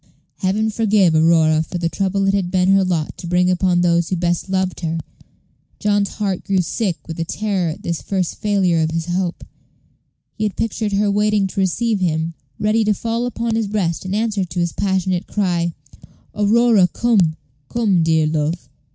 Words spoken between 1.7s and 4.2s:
the trouble it had been her lot to bring upon those who